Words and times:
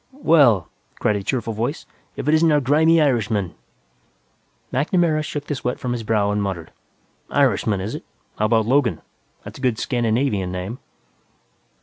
"Well," 0.23 0.67
cried 0.97 1.17
a 1.17 1.21
cheerful 1.21 1.53
voice, 1.53 1.85
"if 2.15 2.27
it 2.27 2.33
isn't 2.33 2.51
our 2.51 2.59
grimy 2.59 2.99
Irishman." 2.99 3.53
MacNamara 4.73 5.21
shook 5.23 5.45
the 5.45 5.53
sweat 5.53 5.79
from 5.79 5.91
his 5.91 6.01
brow 6.01 6.31
and 6.31 6.41
muttered, 6.41 6.71
"Irishman, 7.29 7.81
is 7.81 7.93
it? 7.93 8.03
How 8.39 8.45
about 8.45 8.65
'Logan'? 8.65 9.03
That's 9.43 9.59
a 9.59 9.61
good 9.61 9.77
Scandinavian 9.77 10.51
name." 10.51 10.79